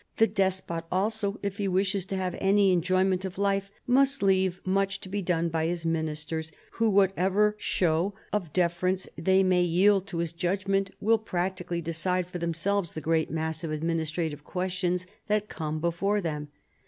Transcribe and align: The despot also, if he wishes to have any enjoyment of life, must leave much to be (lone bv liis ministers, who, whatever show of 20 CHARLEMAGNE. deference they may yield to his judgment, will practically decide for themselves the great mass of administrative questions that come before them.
The 0.17 0.25
despot 0.25 0.83
also, 0.91 1.39
if 1.43 1.59
he 1.59 1.67
wishes 1.67 2.07
to 2.07 2.15
have 2.15 2.35
any 2.41 2.73
enjoyment 2.73 3.23
of 3.23 3.37
life, 3.37 3.69
must 3.85 4.23
leave 4.23 4.59
much 4.65 4.99
to 5.01 5.09
be 5.09 5.23
(lone 5.23 5.51
bv 5.51 5.67
liis 5.67 5.85
ministers, 5.85 6.51
who, 6.71 6.89
whatever 6.89 7.55
show 7.59 8.15
of 8.33 8.51
20 8.51 8.51
CHARLEMAGNE. 8.51 8.53
deference 8.53 9.07
they 9.15 9.43
may 9.43 9.61
yield 9.61 10.07
to 10.07 10.17
his 10.17 10.31
judgment, 10.31 10.89
will 10.99 11.19
practically 11.19 11.81
decide 11.83 12.25
for 12.25 12.39
themselves 12.39 12.93
the 12.93 12.99
great 12.99 13.29
mass 13.29 13.63
of 13.63 13.69
administrative 13.71 14.43
questions 14.43 15.05
that 15.27 15.49
come 15.49 15.79
before 15.79 16.19
them. 16.19 16.47